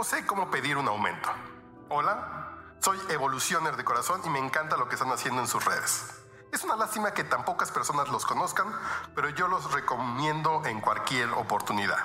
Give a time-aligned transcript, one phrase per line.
[0.00, 1.28] no sé cómo pedir un aumento.
[1.90, 6.22] Hola, soy Evolutioner de corazón y me encanta lo que están haciendo en sus redes.
[6.54, 8.72] Es una lástima que tan pocas personas los conozcan,
[9.14, 11.98] pero yo los recomiendo en cualquier oportunidad.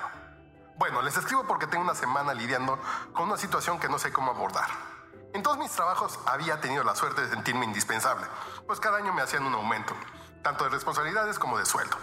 [0.77, 2.77] Bueno, les escribo porque tengo una semana lidiando
[3.13, 4.69] con una situación que no sé cómo abordar.
[5.33, 8.27] En todos mis trabajos había tenido la suerte de sentirme indispensable,
[8.67, 9.93] pues cada año me hacían un aumento,
[10.43, 11.95] tanto de responsabilidades como de sueldo.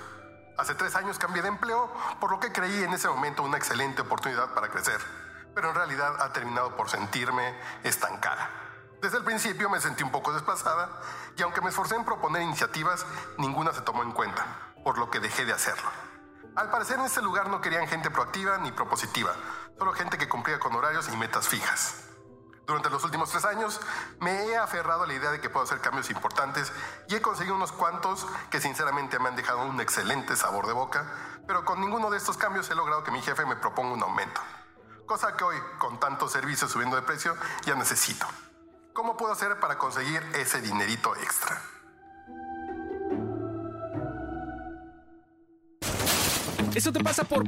[0.57, 4.01] Hace tres años cambié de empleo, por lo que creí en ese momento una excelente
[4.01, 5.03] oportunidad para crecer,
[5.55, 8.51] pero en realidad ha terminado por sentirme estancada.
[9.01, 10.89] Desde el principio me sentí un poco desplazada
[11.37, 13.05] y aunque me esforcé en proponer iniciativas,
[13.37, 14.47] ninguna se tomó en cuenta,
[14.85, 15.91] por lo que dejé de hacerlo.
[16.55, 19.35] Al parecer en este lugar no querían gente proactiva ni propositiva,
[19.79, 22.05] solo gente que cumplía con horarios y metas fijas.
[22.67, 23.81] Durante los últimos tres años
[24.21, 26.73] me he aferrado a la idea de que puedo hacer cambios importantes
[27.09, 31.07] y he conseguido unos cuantos que sinceramente me han dejado un excelente sabor de boca,
[31.47, 34.41] pero con ninguno de estos cambios he logrado que mi jefe me proponga un aumento.
[35.13, 38.25] Cosa que hoy, con tantos servicios subiendo de precio, ya necesito.
[38.95, 41.61] ¿Cómo puedo hacer para conseguir ese dinerito extra?
[46.75, 47.45] Eso te pasa por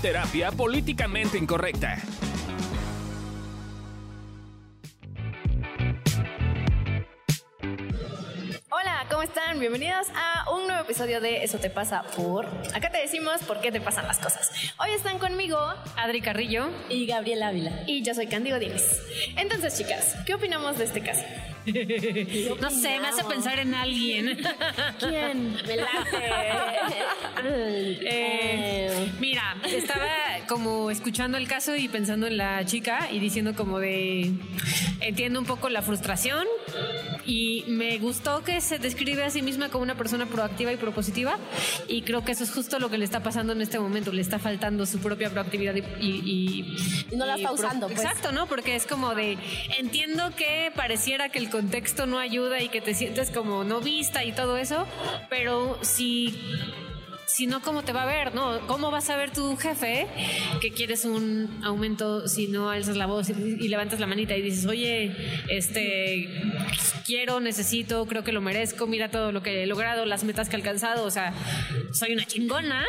[0.00, 1.98] terapia políticamente incorrecta.
[9.62, 12.46] Bienvenidos a un nuevo episodio de Eso te pasa por...
[12.74, 14.50] Acá te decimos por qué te pasan las cosas.
[14.80, 15.56] Hoy están conmigo
[15.94, 17.84] Adri Carrillo y Gabriela Ávila.
[17.86, 19.00] Y yo soy Candido Dines.
[19.36, 21.22] Entonces, chicas, ¿qué opinamos de este caso?
[22.60, 24.36] no sé, me hace pensar en alguien.
[24.98, 25.56] ¿Quién?
[27.44, 30.08] eh, mira, estaba
[30.48, 34.32] como escuchando el caso y pensando en la chica y diciendo como de
[35.00, 36.48] entiendo un poco la frustración
[37.26, 41.38] y me gustó que se describe a sí misma como una persona proactiva y propositiva
[41.88, 44.22] y creo que eso es justo lo que le está pasando en este momento, le
[44.22, 47.86] está faltando su propia proactividad y, y, no la está usando.
[47.88, 48.00] Pues.
[48.00, 48.46] Exacto, ¿no?
[48.46, 49.38] Porque es como de
[49.78, 54.24] entiendo que pareciera que el contexto no ayuda y que te sientes como no vista
[54.24, 54.86] y todo eso,
[55.28, 56.34] pero si
[57.26, 58.34] si no, ¿cómo te va a ver?
[58.34, 58.66] ¿No?
[58.66, 60.06] ¿Cómo vas a ver tu jefe
[60.60, 64.66] que quieres un aumento si no alzas la voz y, levantas la manita y dices,
[64.66, 65.16] oye,
[65.48, 66.28] este,
[67.06, 70.56] quiero, necesito, creo que lo merezco, mira todo lo que he logrado, las metas que
[70.56, 71.32] he alcanzado, o sea,
[71.92, 72.84] soy una chingona,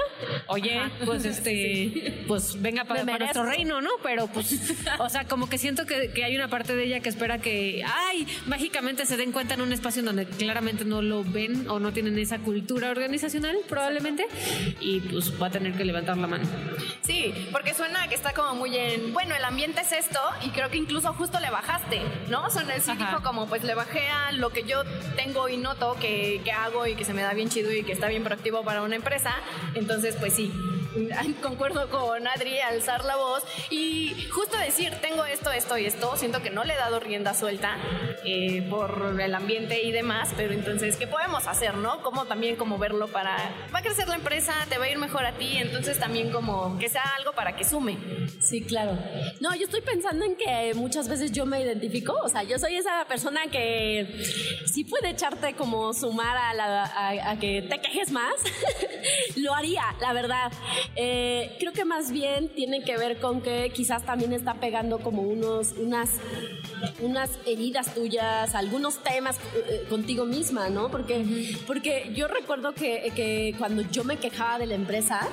[0.47, 3.91] oye, pues este, pues venga para, nuestro reino, ¿no?
[4.01, 7.09] Pero pues, o sea, como que siento que, que hay una parte de ella que
[7.09, 11.23] espera que, ay, mágicamente se den cuenta en un espacio en donde claramente no lo
[11.23, 14.22] ven o no tienen esa cultura organizacional, probablemente
[14.79, 16.45] y pues va a tener que levantar la mano.
[17.01, 20.69] Sí, porque suena que está como muy en, bueno, el ambiente es esto y creo
[20.69, 22.49] que incluso justo le bajaste, ¿no?
[22.49, 24.83] Suena sí dijo como, pues le bajé a lo que yo
[25.15, 27.91] tengo y noto que, que hago y que se me da bien chido y que
[27.91, 29.35] está bien proactivo para una empresa,
[29.75, 30.51] entonces pues sí,
[31.41, 36.41] concuerdo con Adri, alzar la voz y justo decir, tengo esto, esto y esto, siento
[36.41, 37.77] que no le he dado rienda suelta
[38.25, 42.01] eh, por el ambiente y demás, pero entonces, ¿qué podemos hacer, no?
[42.01, 43.35] Como también como verlo para,
[43.73, 46.77] va a crecer la empresa, te va a ir mejor a ti, entonces también como
[46.77, 47.97] que sea algo para que sume.
[48.39, 48.97] Sí, claro.
[49.39, 52.75] No, yo estoy pensando en que muchas veces yo me identifico, o sea, yo soy
[52.75, 54.23] esa persona que
[54.65, 58.33] sí puede echarte como sumar a, la, a que te quejes más,
[59.35, 60.51] lo haría, la verdad.
[60.95, 65.21] Eh, creo que más bien tiene que ver con que quizás también está pegando como
[65.21, 66.09] unos, unas,
[67.01, 70.89] unas heridas tuyas, algunos temas eh, contigo misma, ¿no?
[70.89, 75.27] Porque, porque yo recuerdo que, que cuando yo me quejaba de la empresa,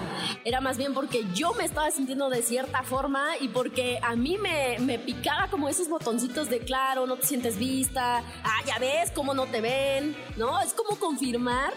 [0.44, 4.38] era más bien porque yo me estaba sintiendo de cierta forma y porque a mí
[4.38, 9.10] me, me picaba como esos botoncitos de claro, no te sientes vista, ah, ya ves
[9.14, 10.60] cómo no te ven, ¿no?
[10.60, 11.72] Es como confirmar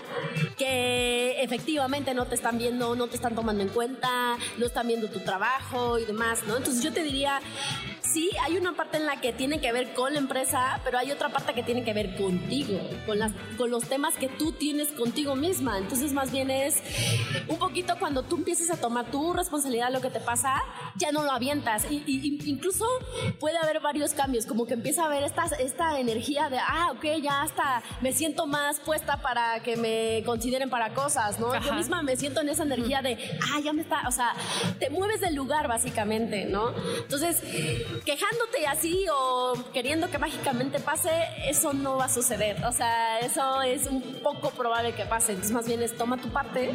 [0.58, 5.07] que efectivamente no te están viendo, no te están tomando en cuenta, no están viendo
[5.09, 6.57] tu trabajo y demás, ¿no?
[6.57, 7.41] Entonces yo te diría,
[8.13, 11.12] sí, hay una parte en la que tiene que ver con la empresa, pero hay
[11.12, 14.90] otra parte que tiene que ver contigo, con, las, con los temas que tú tienes
[14.90, 15.79] contigo misma.
[15.79, 16.78] Entonces más bien es
[17.47, 20.63] un poquito cuando tú empiezas a tomar tu responsabilidad de lo que te pasa,
[20.95, 21.86] ya no lo avientas.
[21.89, 22.04] Y,
[22.45, 22.86] incluso
[23.39, 27.06] puede haber varios cambios, como que empieza a haber esta, esta energía de, ah, ok,
[27.21, 31.59] ya hasta me siento más puesta para que me consideren para cosas, ¿no?
[31.62, 33.18] Yo misma me siento en esa energía de,
[33.51, 34.33] ah, ya me está, o sea,
[34.80, 36.74] te mueves del lugar básicamente, ¿no?
[37.01, 37.42] Entonces,
[38.06, 41.10] quejándote así o queriendo que mágicamente pase,
[41.48, 42.64] eso no va a suceder.
[42.66, 45.32] O sea, eso es un poco probable que pase.
[45.32, 46.72] Entonces, más bien es toma tu parte,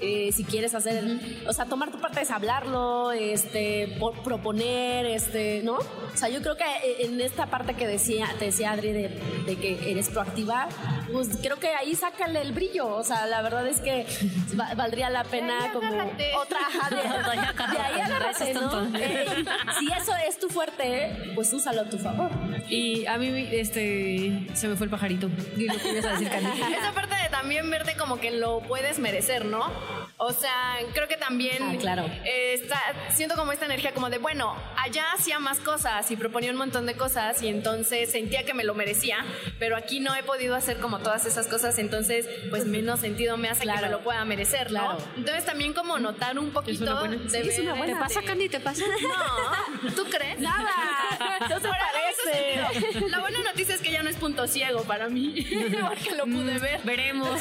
[0.00, 1.04] eh, si quieres hacer,
[1.46, 5.74] o sea, tomar tu parte es hablarlo, este, proponer, este, ¿no?
[5.74, 6.64] O sea, yo creo que
[7.00, 10.68] en esta parte que decía, te decía Adri de, que eres proactiva,
[11.12, 12.88] pues creo que ahí sácale el brillo.
[12.88, 14.06] O sea, la verdad es que
[14.58, 16.32] va- valdría la pena como agárrate.
[16.36, 16.96] otra ajá, de,
[17.72, 18.96] de ahí agárrate, ¿no?
[18.96, 19.26] Eh,
[19.78, 22.30] si eso es tu fuerte, pues úsalo a tu favor.
[22.68, 25.28] Y a mí, este, se me fue el pajarito.
[25.56, 26.28] Di lo que ibas a decir.
[26.78, 29.70] Esa parte de también verte como que lo puedes merecer, ¿no?
[30.24, 32.04] O sea, creo que también Ah, claro.
[32.24, 32.80] eh, está,
[33.12, 36.86] siento como esta energía como de, bueno, allá hacía más cosas y proponía un montón
[36.86, 39.16] de cosas y entonces sentía que me lo merecía,
[39.58, 43.48] pero aquí no he podido hacer como todas esas cosas, entonces pues menos sentido me
[43.48, 44.80] hace que me lo pueda merecer, ¿no?
[44.96, 44.98] Claro.
[45.16, 47.16] Entonces también como notar un poquito una buena.
[47.16, 47.94] de es una buena.
[47.94, 48.48] ¿Te pasa, Candy?
[48.48, 48.84] ¿Te pasa?
[48.86, 50.38] No, ¿tú crees?
[50.38, 50.70] Nada,
[51.50, 53.08] no se parece.
[53.08, 55.34] La buena noticia es que ya no es punto ciego para mí,
[55.88, 56.80] porque lo pude ver.
[56.84, 57.40] Veremos.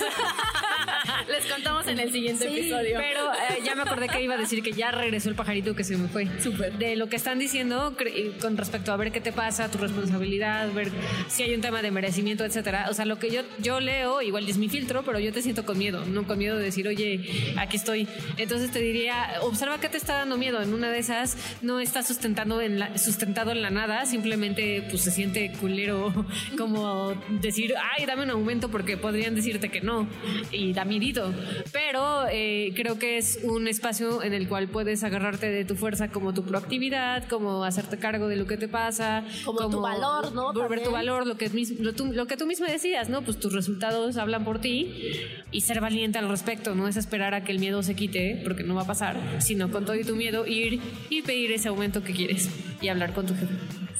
[1.28, 2.98] Les contamos en el siguiente Sí, episodio.
[2.98, 5.84] Pero eh, ya me acordé que iba a decir que ya regresó el pajarito que
[5.84, 6.28] se me fue.
[6.42, 6.74] Súper.
[6.78, 7.96] De lo que están diciendo
[8.42, 10.92] con respecto a ver qué te pasa, tu responsabilidad, ver
[11.28, 12.88] si hay un tema de merecimiento, etcétera.
[12.90, 15.66] O sea, lo que yo, yo leo, igual es mi filtro, pero yo te siento
[15.66, 18.08] con miedo, no con miedo de decir, oye, aquí estoy.
[18.38, 20.62] Entonces te diría, observa qué te está dando miedo.
[20.62, 25.02] En una de esas no está sustentando en la, sustentado en la nada, simplemente pues
[25.02, 26.14] se siente culero
[26.58, 30.08] como decir, ay, dame un aumento porque podrían decirte que no
[30.52, 31.34] y da miedito.
[31.72, 36.10] Pero eh, creo que es un espacio en el cual puedes agarrarte de tu fuerza
[36.10, 40.54] como tu proactividad, como hacerte cargo de lo que te pasa, Como tu valor, ¿no?
[40.54, 40.92] Volver tu También.
[40.94, 41.50] valor, lo que,
[41.80, 43.22] lo, tú- lo que tú mismo decías, ¿no?
[43.24, 44.94] Pues tus resultados hablan por ti
[45.52, 48.64] y ser valiente al respecto, no es esperar a que el miedo se quite, porque
[48.64, 50.80] no va a pasar, sino con todo y tu miedo ir
[51.10, 52.50] y pedir ese aumento que quieres
[52.82, 53.54] y hablar con tu jefe.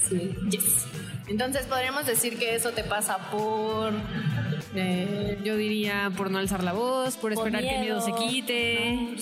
[0.08, 0.30] Sí.
[0.50, 0.86] Yes.
[1.28, 3.92] Entonces podríamos decir que eso te pasa por
[4.74, 8.12] Eh, yo diría por no alzar la voz, por Por esperar que el miedo se
[8.12, 9.14] quite,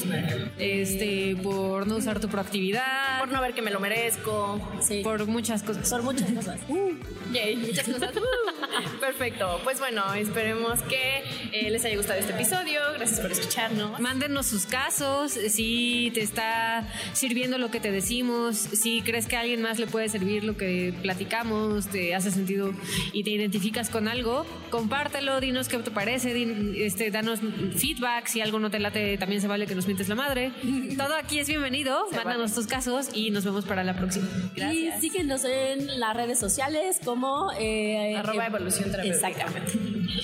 [0.58, 4.60] este, por no usar tu proactividad, por no ver que me lo merezco.
[4.80, 5.02] Sí.
[5.02, 5.88] por muchas cosas.
[5.88, 6.60] Son muchas cosas.
[7.32, 8.10] Yay, muchas cosas.
[8.16, 8.20] Uh.
[9.00, 9.60] Perfecto.
[9.64, 11.22] Pues bueno, esperemos que
[11.52, 12.80] eh, les haya gustado este episodio.
[12.96, 13.98] Gracias por escucharnos.
[14.00, 19.40] Mándenos sus casos, si te está sirviendo lo que te decimos, si crees que a
[19.40, 22.72] alguien más le puede servir lo que platicamos, te hace sentido
[23.12, 27.40] y te identificas con algo, compártelo, dinos qué te parece, din- este, danos
[27.76, 30.52] feedback, si algo no te late también se vale que nos mientes la madre.
[30.96, 34.26] Todo aquí es bienvenido, mándanos tus casos y nos vemos para la próxima.
[34.56, 39.28] Y síguenos en las redes sociales como eh, Arroba eh, evolución terapéutica.
[39.28, 39.72] Exactamente.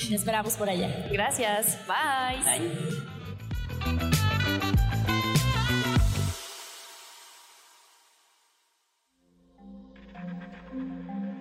[0.08, 1.08] Te esperamos por allá.
[1.10, 1.78] Gracias.
[1.86, 3.16] Bye.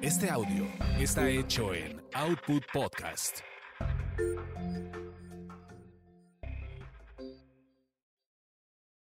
[0.01, 0.67] Este audio
[0.99, 3.39] está hecho en Output Podcast.